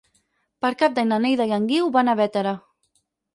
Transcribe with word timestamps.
Per 0.65 0.71
Cap 0.79 0.95
d'Any 0.95 1.07
na 1.11 1.19
Neida 1.25 1.47
i 1.51 1.53
en 1.59 1.67
Guiu 1.73 1.93
van 1.99 2.11
a 2.15 2.17
Bétera. 2.23 2.55